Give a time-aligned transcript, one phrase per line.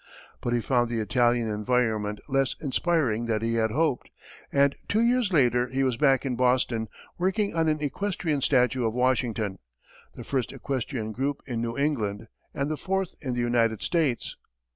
[0.41, 4.09] But he found the Italian environment less inspiring than he had hoped,
[4.51, 6.87] and two years later he was back in Boston,
[7.19, 9.59] working on an equestrian statue of Washington
[10.15, 14.35] the first equestrian group in New England and the fourth in the United States.